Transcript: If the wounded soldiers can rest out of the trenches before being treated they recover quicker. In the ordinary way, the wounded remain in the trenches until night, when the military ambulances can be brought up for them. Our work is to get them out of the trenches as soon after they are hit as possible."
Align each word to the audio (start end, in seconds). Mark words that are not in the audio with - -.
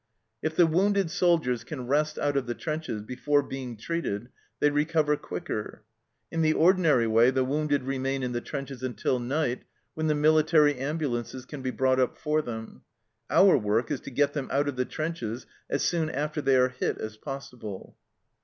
If 0.41 0.55
the 0.55 0.65
wounded 0.65 1.11
soldiers 1.11 1.63
can 1.63 1.85
rest 1.85 2.17
out 2.17 2.35
of 2.35 2.47
the 2.47 2.55
trenches 2.55 3.03
before 3.03 3.43
being 3.43 3.77
treated 3.77 4.29
they 4.59 4.71
recover 4.71 5.15
quicker. 5.15 5.83
In 6.31 6.41
the 6.41 6.53
ordinary 6.53 7.05
way, 7.05 7.29
the 7.29 7.43
wounded 7.45 7.83
remain 7.83 8.23
in 8.23 8.31
the 8.31 8.41
trenches 8.41 8.81
until 8.81 9.19
night, 9.19 9.61
when 9.93 10.07
the 10.07 10.15
military 10.15 10.73
ambulances 10.75 11.45
can 11.45 11.61
be 11.61 11.69
brought 11.69 11.99
up 11.99 12.17
for 12.17 12.41
them. 12.41 12.81
Our 13.29 13.55
work 13.59 13.91
is 13.91 13.99
to 13.99 14.09
get 14.09 14.33
them 14.33 14.47
out 14.51 14.67
of 14.67 14.75
the 14.75 14.85
trenches 14.85 15.45
as 15.69 15.83
soon 15.83 16.09
after 16.09 16.41
they 16.41 16.55
are 16.55 16.69
hit 16.69 16.97
as 16.97 17.15
possible." 17.15 17.95